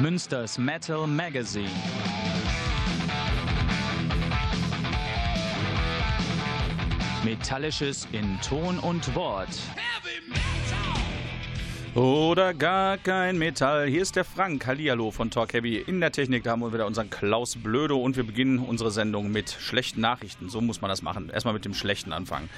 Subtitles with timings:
[0.00, 1.70] Münsters Metal Magazine.
[7.24, 9.48] Metallisches in Ton und Wort.
[11.94, 13.86] Oder gar kein Metall.
[13.86, 15.76] Hier ist der Frank Hallihallo von Talk Heavy.
[15.76, 19.30] In der Technik da haben wir wieder unseren Klaus Blödo und wir beginnen unsere Sendung
[19.30, 20.48] mit schlechten Nachrichten.
[20.48, 21.30] So muss man das machen.
[21.30, 22.50] Erstmal mit dem schlechten anfangen.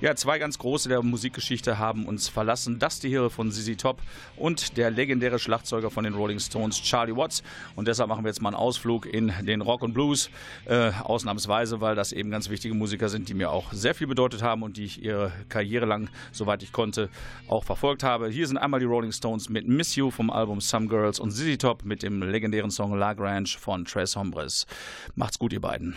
[0.00, 2.78] Ja, zwei ganz große der Musikgeschichte haben uns verlassen.
[2.78, 4.02] Dusty Hill von ZZ Top
[4.36, 7.42] und der legendäre Schlagzeuger von den Rolling Stones, Charlie Watts.
[7.76, 10.30] Und deshalb machen wir jetzt mal einen Ausflug in den Rock und Blues.
[10.66, 14.42] Äh, ausnahmsweise, weil das eben ganz wichtige Musiker sind, die mir auch sehr viel bedeutet
[14.42, 17.08] haben und die ich ihre Karriere lang, soweit ich konnte,
[17.46, 18.28] auch verfolgt habe.
[18.28, 21.58] Hier sind einmal die Rolling Stones mit Miss You vom Album Some Girls und ZZ
[21.58, 24.66] Top mit dem legendären Song La Grange von Tres Hombres.
[25.14, 25.96] Macht's gut, ihr beiden.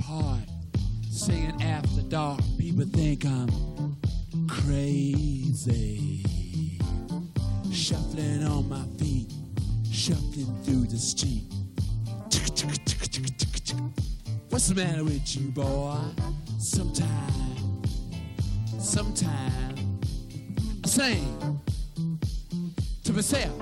[0.00, 0.48] Park,
[1.10, 2.40] singing after dark.
[2.58, 3.96] People think I'm
[4.48, 6.24] crazy.
[7.70, 9.32] Shuffling on my feet,
[9.90, 11.44] shuffling through the street.
[14.50, 15.98] What's the matter with you, boy?
[16.58, 17.82] Sometime,
[18.78, 20.00] sometime,
[20.84, 21.60] I sing
[23.04, 23.61] to myself.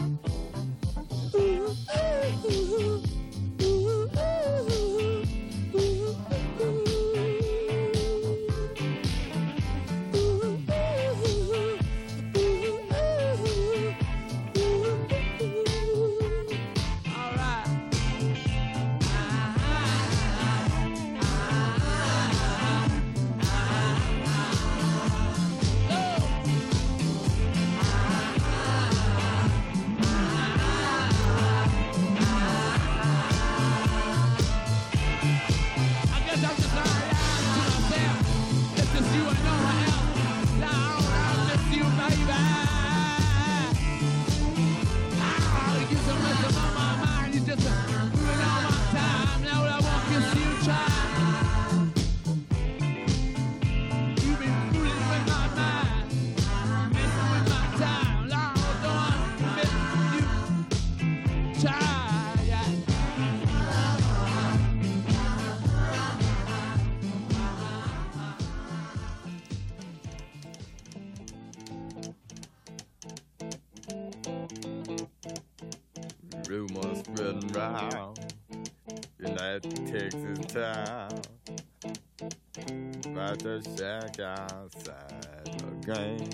[83.76, 86.30] Shack outside game.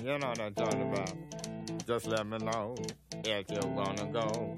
[0.00, 1.12] You know what I'm talking about.
[1.86, 2.74] Just let me know
[3.24, 4.56] if you wanna go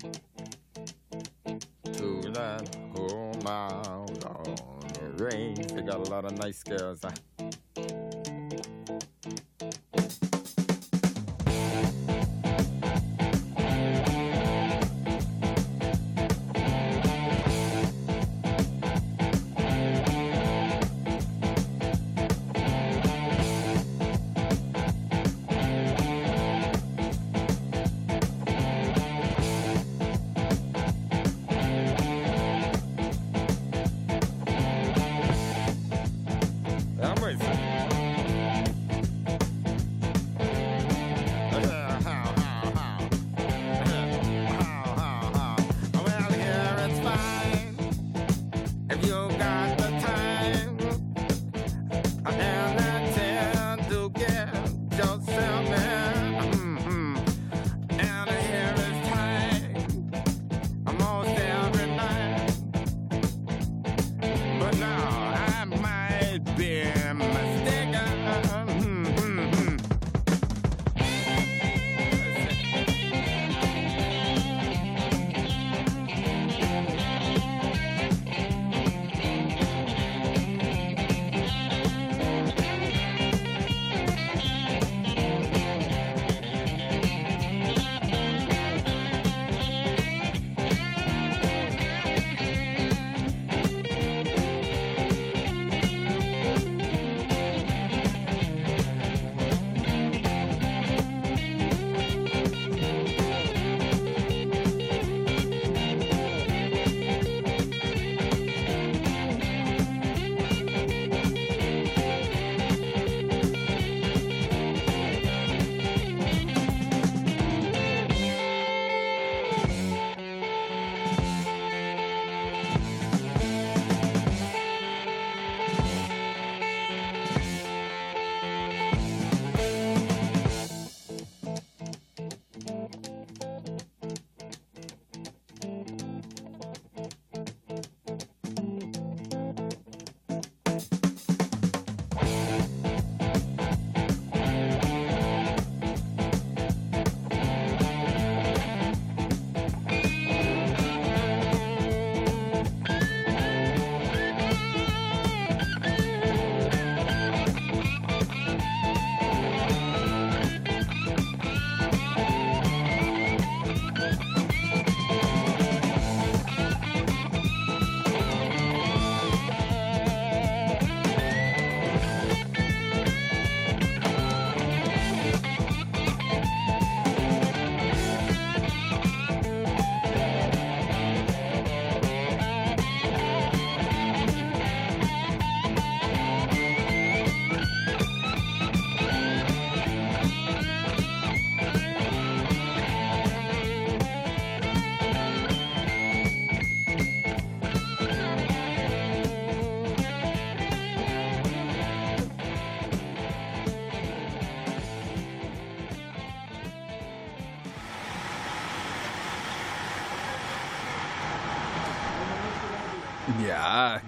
[1.93, 5.73] to that home out on the range.
[5.73, 7.01] They got a lot of nice girls.
[7.03, 7.34] Huh?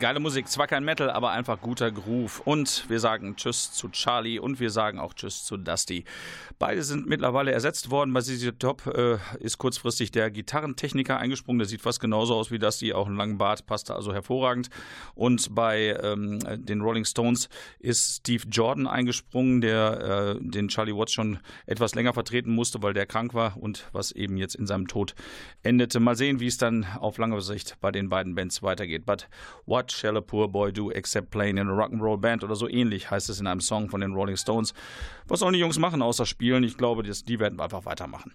[0.00, 2.40] Geile Musik, zwar kein Metal, aber einfach guter Groove.
[2.40, 6.04] Und wir sagen Tschüss zu Charlie und wir sagen auch Tschüss zu Dusty.
[6.58, 8.12] Beide sind mittlerweile ersetzt worden.
[8.12, 11.58] Bei ZZ Top äh, ist kurzfristig der Gitarrentechniker eingesprungen.
[11.58, 14.68] Der sieht fast genauso aus wie Dusty, auch einen langen Bart, passte also hervorragend.
[15.14, 21.12] Und bei ähm, den Rolling Stones ist Steve Jordan eingesprungen, der äh, den Charlie Watts
[21.12, 24.86] schon etwas länger vertreten musste, weil der krank war und was eben jetzt in seinem
[24.86, 25.14] Tod
[25.62, 26.00] endete.
[26.00, 29.04] Mal sehen, wie es dann auf lange Sicht bei den beiden Bands weitergeht.
[29.04, 29.28] But
[29.66, 33.10] what shall a poor boy do except playing in a rock'n'roll band oder so ähnlich
[33.10, 34.72] heißt es in einem Song von den Rolling Stones.
[35.28, 36.64] Was sollen die Jungs machen außer spielen?
[36.64, 38.32] Ich glaube, die werden einfach weitermachen.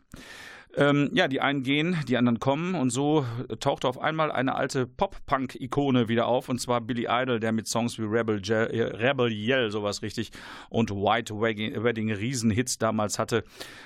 [0.77, 2.75] Ähm, ja, die einen gehen, die anderen kommen.
[2.75, 3.25] Und so
[3.59, 6.49] tauchte auf einmal eine alte Pop-Punk-Ikone wieder auf.
[6.49, 10.31] Und zwar Billy Idol, der mit Songs wie Rebel, Je äh, Rebel Yell, sowas richtig,
[10.69, 13.43] und White Wedding Riesenhits damals hatte.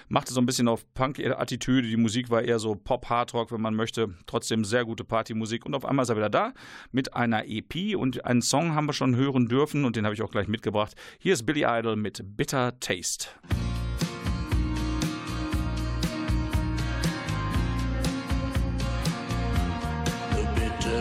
[0.10, 4.13] Machte so ein bisschen auf Punk-Attitüde, die Musik war eher so Pop-Hardrock, wenn man möchte,
[4.27, 5.65] trotzdem sehr gute Partymusik.
[5.65, 6.54] Und auf einmal ist er wieder da
[6.92, 9.86] mit einer EP und einen Song haben wir schon hören dürfen.
[9.86, 10.94] Und den habe ich auch gleich mitgebracht.
[11.20, 13.30] Hier ist Billy Idol mit Bitter Taste.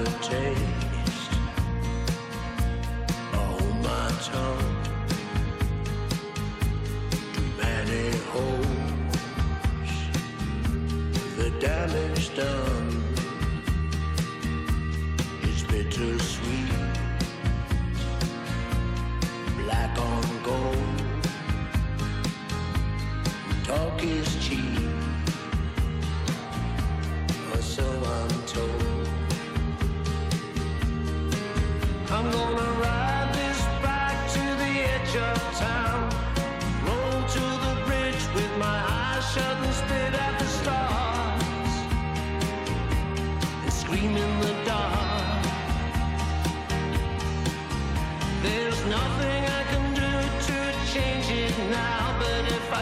[0.05, 0.64] take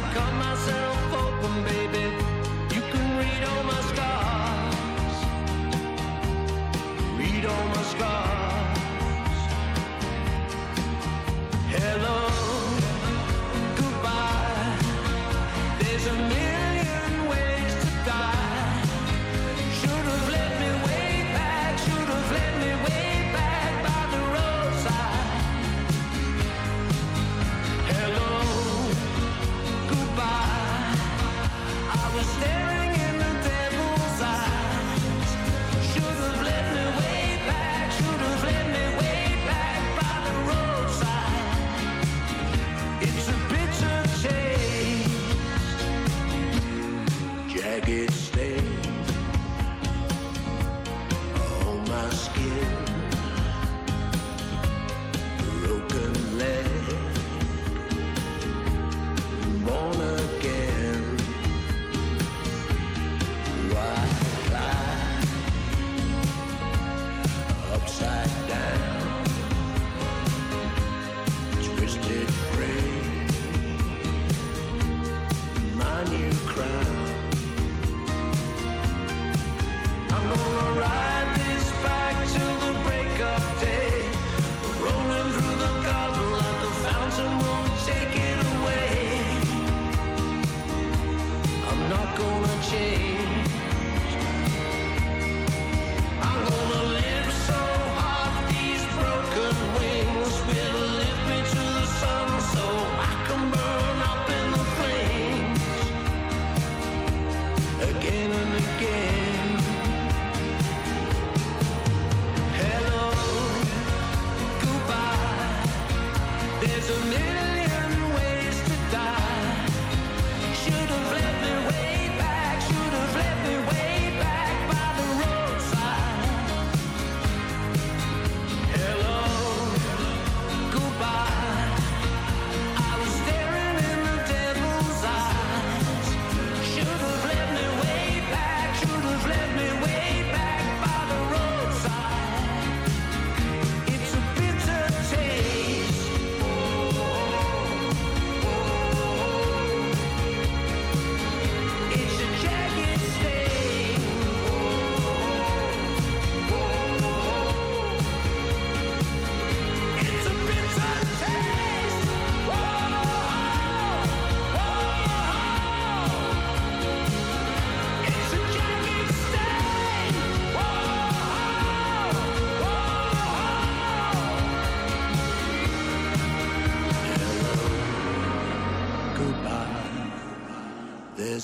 [0.04, 0.91] I cut myself
[32.14, 32.71] was staring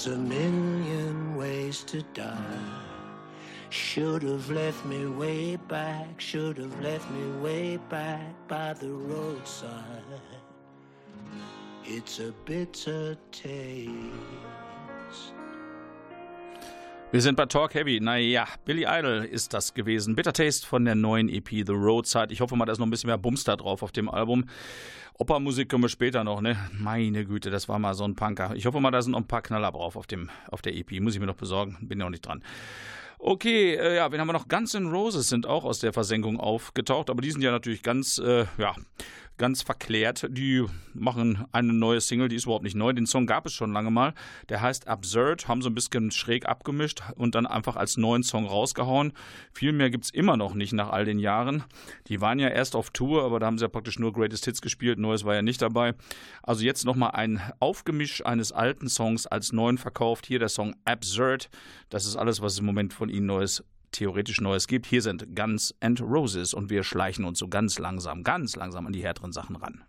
[0.09, 2.35] a million ways to die.
[3.71, 10.03] Should have left me way back, should have left me way back by the roadside.
[11.85, 13.93] It's a bitter taste.
[17.11, 18.01] Wir sind bei Talk Heavy.
[18.01, 20.15] Naja, Billy Idol ist das gewesen.
[20.15, 22.29] Bitter Taste von der neuen EP The Roadside.
[22.31, 24.45] Ich hoffe mal, da ist noch ein bisschen mehr Bums da drauf auf dem Album.
[25.21, 26.57] Opermusik können wir später noch, ne?
[26.79, 28.55] Meine Güte, das war mal so ein Punker.
[28.55, 31.01] Ich hoffe mal, da sind noch ein paar Knaller drauf auf, dem, auf der EP.
[31.01, 31.77] Muss ich mir noch besorgen.
[31.81, 32.41] Bin ja noch nicht dran.
[33.19, 34.47] Okay, äh, ja, wen haben wir noch?
[34.47, 38.19] Guns N' Roses sind auch aus der Versenkung aufgetaucht, aber die sind ja natürlich ganz,
[38.19, 38.77] äh, ja,
[39.39, 40.27] ganz verklärt.
[40.31, 42.93] Die machen eine neue Single, die ist überhaupt nicht neu.
[42.93, 44.13] Den Song gab es schon lange mal.
[44.49, 48.47] Der heißt Absurd, haben so ein bisschen schräg abgemischt und dann einfach als neuen Song
[48.47, 49.13] rausgehauen.
[49.53, 51.65] Viel mehr gibt es immer noch nicht nach all den Jahren.
[52.09, 54.61] Die waren ja erst auf Tour, aber da haben sie ja praktisch nur Greatest Hits
[54.61, 54.99] gespielt.
[54.99, 55.95] Neues war ja nicht dabei.
[56.43, 60.27] Also jetzt nochmal ein Aufgemisch eines alten Songs als neuen verkauft.
[60.27, 61.49] Hier der Song Absurd.
[61.89, 64.87] Das ist alles, was im Moment von ihnen Neues theoretisch Neues gibt.
[64.87, 68.93] Hier sind Guns and Roses und wir schleichen uns so ganz langsam, ganz langsam an
[68.93, 69.85] die härteren Sachen ran.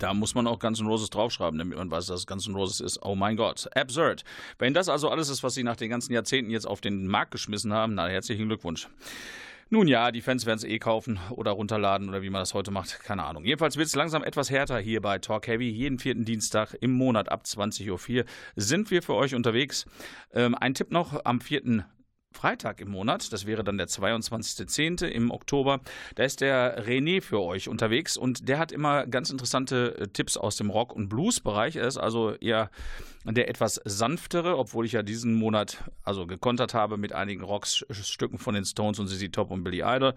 [0.00, 2.54] Da muss man auch Guns N' Roses draufschreiben, damit man weiß, dass es Guns N'
[2.54, 3.04] Roses ist.
[3.04, 3.68] Oh mein Gott.
[3.76, 4.24] Absurd.
[4.58, 7.30] Wenn das also alles ist, was sie nach den ganzen Jahrzehnten jetzt auf den Markt
[7.32, 8.88] geschmissen haben, na, herzlichen Glückwunsch.
[9.72, 12.72] Nun ja, die Fans werden es eh kaufen oder runterladen oder wie man das heute
[12.72, 13.44] macht, keine Ahnung.
[13.44, 15.68] Jedenfalls wird es langsam etwas härter hier bei Talk Heavy.
[15.68, 18.24] Jeden vierten Dienstag im Monat ab 20.04 Uhr
[18.56, 19.86] sind wir für euch unterwegs.
[20.32, 21.84] Ähm, ein Tipp noch, am vierten
[22.32, 25.04] Freitag im Monat, das wäre dann der 22.10.
[25.04, 25.80] im Oktober,
[26.14, 30.36] da ist der René für euch unterwegs und der hat immer ganz interessante äh, Tipps
[30.36, 31.76] aus dem Rock- und Blues-Bereich.
[31.76, 32.70] Er ist also eher
[33.24, 38.54] der etwas sanftere, obwohl ich ja diesen Monat also gekontert habe mit einigen Rockstücken von
[38.54, 40.14] den Stones und ZZ Top und Billy Idol.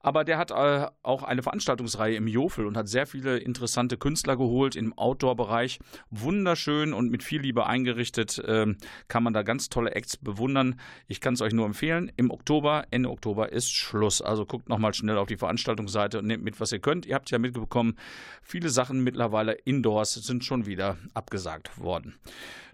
[0.00, 4.36] Aber der hat äh, auch eine Veranstaltungsreihe im Jofel und hat sehr viele interessante Künstler
[4.36, 5.78] geholt im Outdoor-Bereich.
[6.10, 8.74] Wunderschön und mit viel Liebe eingerichtet äh,
[9.08, 10.78] kann man da ganz tolle Acts bewundern.
[11.08, 12.10] Ich kann es euch nur empfehlen.
[12.16, 14.20] Im Oktober, Ende Oktober ist Schluss.
[14.20, 17.06] Also guckt nochmal schnell auf die Veranstaltungsseite und nehmt mit, was ihr könnt.
[17.06, 17.96] Ihr habt ja mitbekommen,
[18.42, 22.16] viele Sachen mittlerweile indoors sind schon wieder abgesagt worden.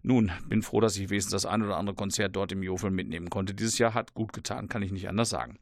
[0.03, 3.29] Nun, bin froh, dass ich wenigstens das ein oder andere Konzert dort im Jofel mitnehmen
[3.29, 3.53] konnte.
[3.53, 5.59] Dieses Jahr hat gut getan, kann ich nicht anders sagen.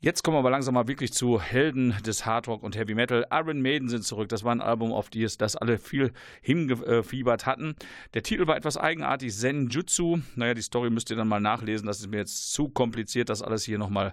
[0.00, 3.26] Jetzt kommen wir aber langsam mal wirklich zu Helden des Hardrock und Heavy Metal.
[3.32, 4.28] Iron Maiden sind zurück.
[4.28, 7.74] Das war ein Album, auf die es das alle viel hingefiebert hatten.
[8.14, 10.20] Der Titel war etwas eigenartig, Senjutsu.
[10.36, 11.88] Naja, die Story müsst ihr dann mal nachlesen.
[11.88, 14.12] Das ist mir jetzt zu kompliziert, das alles hier nochmal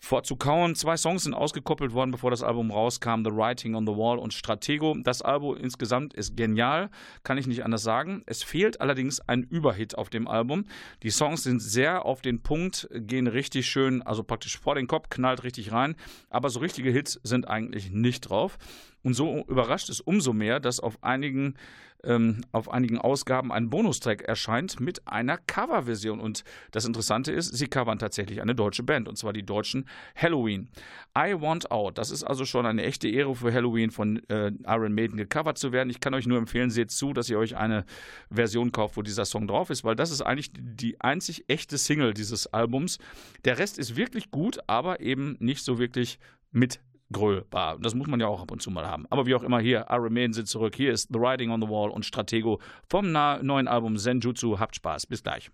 [0.00, 0.74] vorzukauen.
[0.74, 4.34] Zwei Songs sind ausgekoppelt worden, bevor das Album rauskam: The Writing on the Wall und
[4.34, 4.96] Stratego.
[5.02, 6.90] Das Album insgesamt ist genial,
[7.22, 8.22] kann ich nicht anders sagen.
[8.26, 10.64] Es fehlt allerdings ein Überhit auf dem Album.
[11.02, 15.08] Die Songs sind sehr auf den Punkt, gehen richtig schön, also praktisch vor den Kopf,
[15.08, 15.96] knallt richtig rein.
[16.30, 18.58] Aber so richtige Hits sind eigentlich nicht drauf.
[19.06, 21.54] Und so überrascht es umso mehr, dass auf einigen
[22.02, 26.18] ähm, auf einigen Ausgaben ein Bonustrack erscheint mit einer Coverversion.
[26.18, 26.42] Und
[26.72, 30.70] das Interessante ist, sie covern tatsächlich eine deutsche Band, und zwar die deutschen Halloween.
[31.16, 34.92] I Want Out, das ist also schon eine echte Ehre für Halloween von äh, Iron
[34.92, 35.88] Maiden gecovert zu werden.
[35.88, 37.84] Ich kann euch nur empfehlen, seht zu, dass ihr euch eine
[38.28, 42.12] Version kauft, wo dieser Song drauf ist, weil das ist eigentlich die einzig echte Single
[42.12, 42.98] dieses Albums.
[43.44, 46.18] Der Rest ist wirklich gut, aber eben nicht so wirklich
[46.50, 46.80] mit
[47.12, 47.78] grölbar.
[47.80, 49.06] Das muss man ja auch ab und zu mal haben.
[49.10, 50.74] Aber wie auch immer, hier, Iron Maiden sind zurück.
[50.76, 54.58] Hier ist The Writing on the Wall und Stratego vom neuen Album Senjutsu.
[54.58, 55.06] Habt Spaß.
[55.06, 55.50] Bis gleich.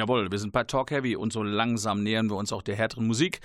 [0.00, 3.06] Jawohl, wir sind bei Talk Heavy und so langsam nähern wir uns auch der härteren
[3.06, 3.42] Musik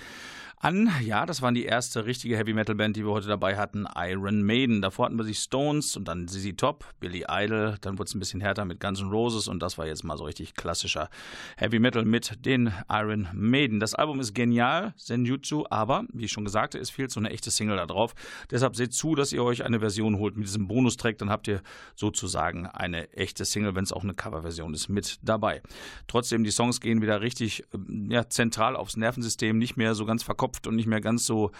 [0.66, 0.90] an.
[1.04, 4.42] Ja, das waren die erste richtige Heavy Metal Band, die wir heute dabei hatten, Iron
[4.42, 4.82] Maiden.
[4.82, 7.76] Davor hatten wir die Stones und dann ZZ Top, Billy Idol.
[7.82, 10.18] Dann wurde es ein bisschen härter mit Guns N' Roses und das war jetzt mal
[10.18, 11.08] so richtig klassischer
[11.56, 13.78] Heavy Metal mit den Iron Maiden.
[13.78, 17.30] Das Album ist genial, Senjutsu, aber wie ich schon gesagt habe, es fehlt so eine
[17.30, 18.14] echte Single da drauf.
[18.50, 21.62] Deshalb seht zu, dass ihr euch eine Version holt mit diesem Bonustrack, dann habt ihr
[21.94, 25.62] sozusagen eine echte Single, wenn es auch eine Coverversion ist, mit dabei.
[26.08, 30.24] Trotzdem, die Songs gehen wieder richtig ähm, ja, zentral aufs Nervensystem, nicht mehr so ganz
[30.24, 31.50] verkauft verkopft und nicht mehr ganz so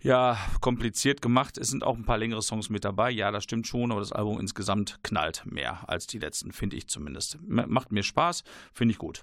[0.00, 1.58] ja, kompliziert gemacht.
[1.58, 3.10] Es sind auch ein paar längere Songs mit dabei.
[3.10, 6.88] Ja, das stimmt schon, aber das Album insgesamt knallt mehr als die letzten, finde ich
[6.88, 7.38] zumindest.
[7.46, 9.22] Macht mir Spaß, finde ich gut.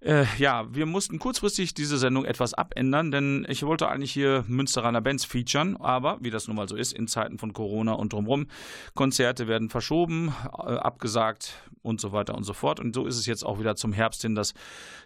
[0.00, 5.00] Äh, ja, wir mussten kurzfristig diese Sendung etwas abändern, denn ich wollte eigentlich hier Münsteraner
[5.00, 8.48] Bands featuren, aber wie das nun mal so ist, in Zeiten von Corona und drumherum,
[8.92, 12.80] Konzerte werden verschoben, äh, abgesagt und so weiter und so fort.
[12.80, 14.52] Und so ist es jetzt auch wieder zum Herbst hin, dass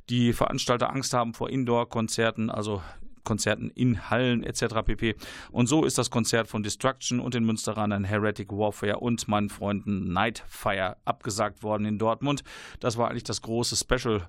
[0.09, 2.83] die Veranstalter Angst haben vor Indoor-Konzerten, also
[3.29, 4.83] Konzerten in Hallen etc.
[4.87, 5.15] pp.
[5.53, 10.15] Und so ist das Konzert von Destruction und den Münsteranern Heretic Warfare und meinen Freunden
[10.15, 12.43] Nightfire abgesagt worden in Dortmund.
[12.81, 14.27] Das war eigentlich das große Special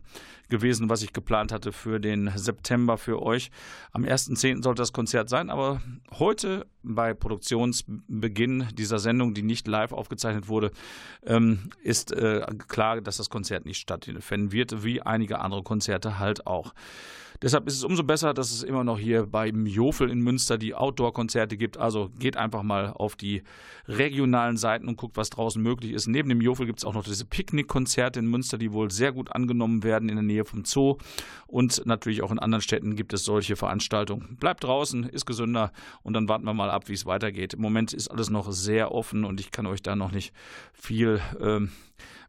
[0.49, 3.51] gewesen, was ich geplant hatte für den September für euch.
[3.93, 4.63] Am 1.10.
[4.63, 5.81] sollte das Konzert sein, aber
[6.17, 10.71] heute bei Produktionsbeginn dieser Sendung, die nicht live aufgezeichnet wurde,
[11.25, 16.45] ähm, ist äh, klar, dass das Konzert nicht stattfinden wird, wie einige andere Konzerte halt
[16.47, 16.73] auch.
[17.41, 20.75] Deshalb ist es umso besser, dass es immer noch hier beim Jofel in Münster die
[20.75, 21.77] Outdoor-Konzerte gibt.
[21.77, 23.43] Also geht einfach mal auf die
[23.87, 26.07] regionalen Seiten und guckt, was draußen möglich ist.
[26.07, 29.31] Neben dem Jofel gibt es auch noch diese Picknick-Konzerte in Münster, die wohl sehr gut
[29.31, 30.97] angenommen werden in der Nähe vom Zoo.
[31.47, 34.35] Und natürlich auch in anderen Städten gibt es solche Veranstaltungen.
[34.37, 35.71] Bleibt draußen, ist gesünder
[36.03, 37.53] und dann warten wir mal ab, wie es weitergeht.
[37.53, 40.33] Im Moment ist alles noch sehr offen und ich kann euch da noch nicht
[40.73, 41.21] viel.
[41.39, 41.71] Ähm,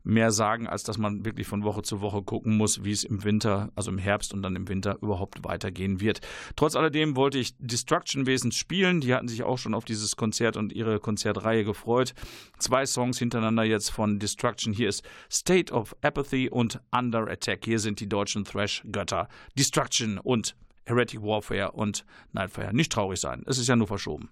[0.03, 3.25] mehr sagen, als dass man wirklich von Woche zu Woche gucken muss, wie es im
[3.25, 6.21] Winter, also im Herbst und dann im Winter überhaupt weitergehen wird.
[6.57, 9.01] Trotz alledem wollte ich Destruction Wesens spielen.
[9.01, 12.15] Die hatten sich auch schon auf dieses Konzert und ihre Konzertreihe gefreut.
[12.59, 14.73] Zwei Songs hintereinander jetzt von Destruction.
[14.73, 17.65] Hier ist State of Apathy und Under Attack.
[17.65, 19.29] Hier sind die deutschen Thrash-Götter.
[19.59, 22.75] Destruction und Heretic Warfare und Nightfire.
[22.75, 24.31] Nicht traurig sein, es ist ja nur verschoben.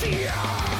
[0.00, 0.79] fear.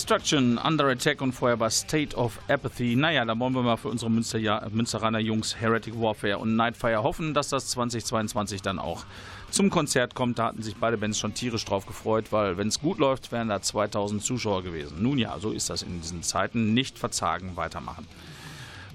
[0.00, 2.96] Destruction, Under Attack und vorher war State of Apathy.
[2.96, 4.38] Naja, da wollen wir mal für unsere Münster
[4.70, 9.04] Münsteraner Jungs Heretic Warfare und Nightfire hoffen, dass das 2022 dann auch
[9.50, 10.38] zum Konzert kommt.
[10.38, 13.50] Da hatten sich beide Bands schon tierisch drauf gefreut, weil wenn es gut läuft, wären
[13.50, 15.02] da 2000 Zuschauer gewesen.
[15.02, 16.72] Nun ja, so ist das in diesen Zeiten.
[16.72, 18.06] Nicht verzagen, weitermachen.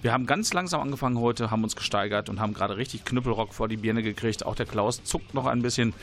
[0.05, 3.67] Wir haben ganz langsam angefangen heute, haben uns gesteigert und haben gerade richtig Knüppelrock vor
[3.67, 4.45] die Birne gekriegt.
[4.45, 5.95] Auch der Klaus zuckt noch ein bisschen.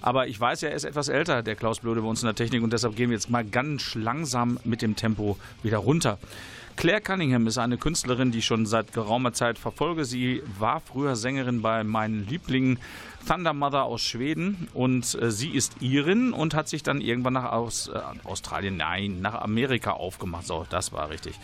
[0.00, 2.34] Aber ich weiß ja, er ist etwas älter, der Klaus Blöde bei uns in der
[2.34, 2.62] Technik.
[2.62, 6.16] Und deshalb gehen wir jetzt mal ganz langsam mit dem Tempo wieder runter.
[6.76, 10.06] Claire Cunningham ist eine Künstlerin, die ich schon seit geraumer Zeit verfolge.
[10.06, 12.78] Sie war früher Sängerin bei meinen Lieblingen
[13.26, 17.52] Thunder Mother aus Schweden und äh, sie ist Irin und hat sich dann irgendwann nach
[17.52, 20.46] aus, äh, Australien, nein, nach Amerika aufgemacht.
[20.46, 21.38] So, das war richtig.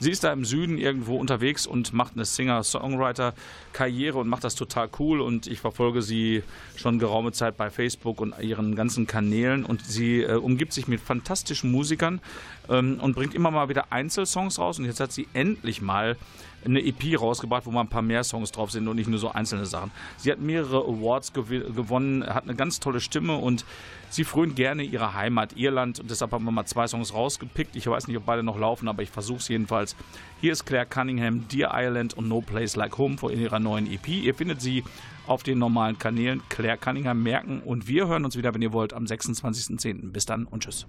[0.00, 4.88] Sie ist da im Süden irgendwo unterwegs und macht eine Singer-Songwriter-Karriere und macht das total
[4.98, 6.42] cool und ich verfolge sie
[6.76, 11.00] schon geraume Zeit bei Facebook und ihren ganzen Kanälen und sie äh, umgibt sich mit
[11.00, 12.20] fantastischen Musikern
[12.68, 16.16] ähm, und bringt immer mal wieder Einzelsongs raus und jetzt hat sie endlich mal
[16.64, 19.30] eine EP rausgebracht, wo mal ein paar mehr Songs drauf sind und nicht nur so
[19.30, 19.90] einzelne Sachen.
[20.16, 23.64] Sie hat mehrere Awards gew gewonnen, hat eine ganz tolle Stimme und
[24.10, 27.76] sie frönt gerne ihre Heimat Irland und deshalb haben wir mal zwei Songs rausgepickt.
[27.76, 29.96] Ich weiß nicht, ob beide noch laufen, aber ich versuche es jedenfalls.
[30.40, 34.08] Hier ist Claire Cunningham, Dear Ireland und No Place Like Home vor ihrer neuen EP.
[34.08, 34.84] Ihr findet sie
[35.26, 38.92] auf den normalen Kanälen Claire Cunningham merken und wir hören uns wieder, wenn ihr wollt,
[38.92, 40.10] am 26.10.
[40.12, 40.86] Bis dann und tschüss.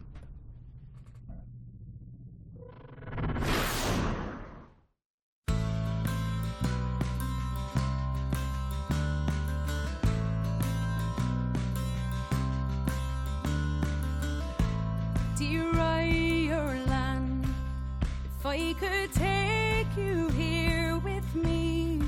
[18.49, 22.01] I could take you here with me,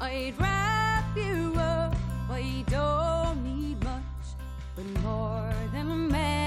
[0.00, 1.96] I'd wrap you up.
[2.30, 4.02] I don't need much,
[4.76, 6.37] but more than a memory.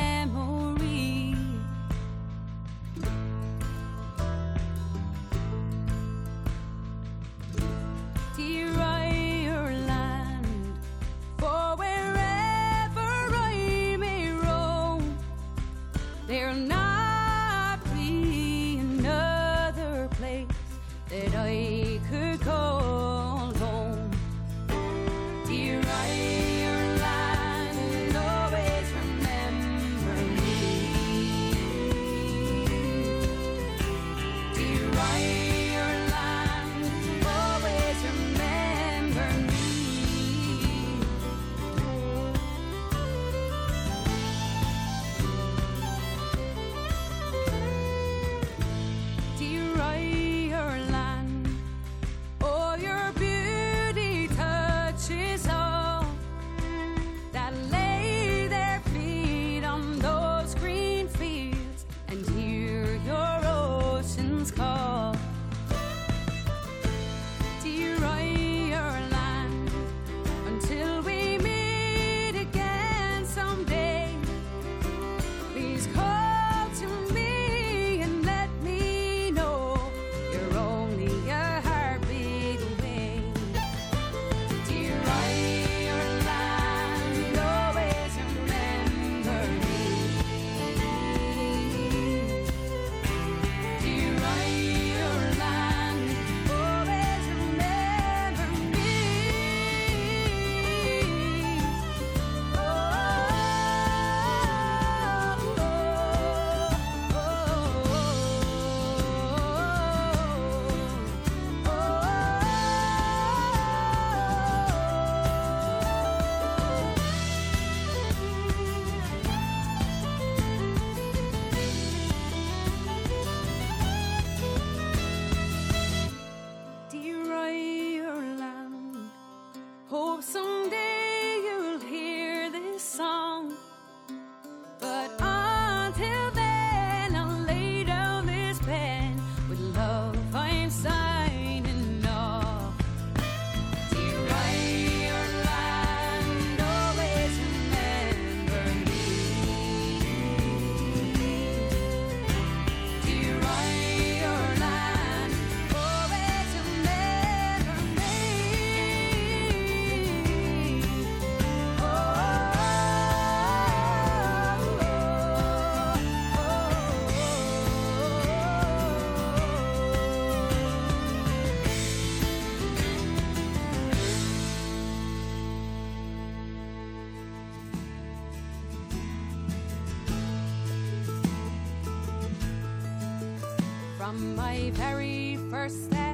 [184.73, 186.10] very first step.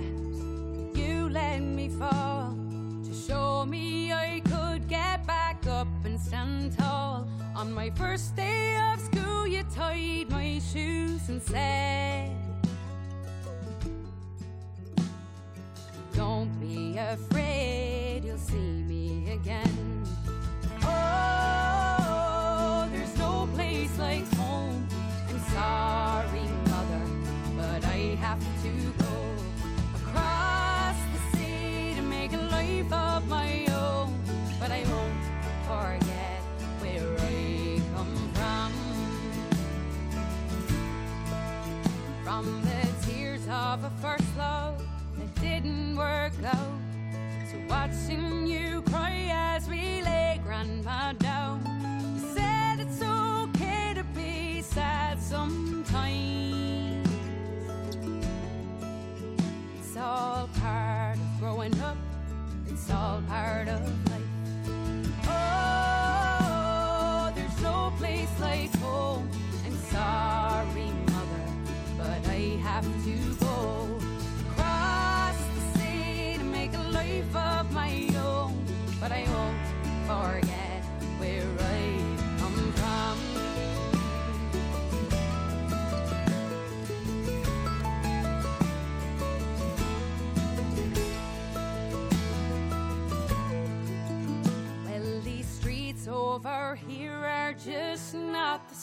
[63.22, 64.07] part of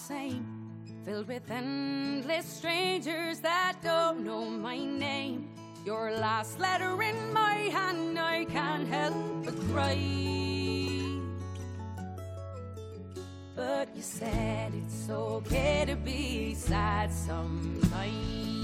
[0.08, 0.44] same.
[1.06, 5.48] Filled with endless strangers that don't know my name.
[5.86, 9.98] Your last letter in my hand, I can't help but cry.
[13.56, 18.63] But you said it's okay to be sad sometimes.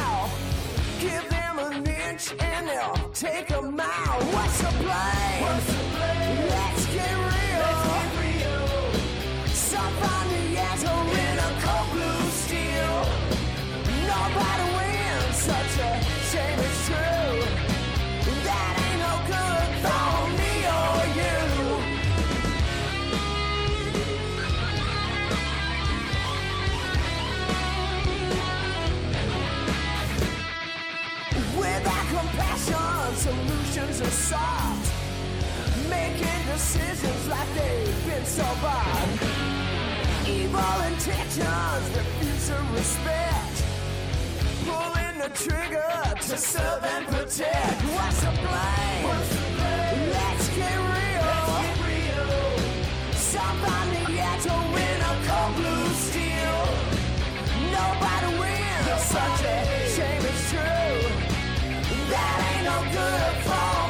[2.29, 4.21] And ill, take a mile.
[4.31, 5.41] What's the play?
[5.41, 6.49] What's the play?
[6.49, 7.61] Let's get real.
[7.65, 9.47] Let's get real.
[9.47, 10.50] Somebody
[36.53, 39.07] decisions like they've been so bad.
[40.27, 43.55] Evil intentions, refusing respect.
[44.67, 45.93] Pulling the trigger
[46.27, 47.81] to serve and protect.
[47.95, 49.03] What's the blame?
[49.07, 50.09] What's the blame?
[50.17, 51.31] Let's get real.
[51.31, 52.29] Let's get real.
[53.29, 53.87] Stop on
[54.73, 56.59] win a cold blue steel.
[57.77, 58.87] Nobody wins.
[58.87, 59.13] Nobody.
[59.15, 59.57] Such a
[59.95, 60.99] shame it's true.
[62.11, 63.80] That ain't no good for.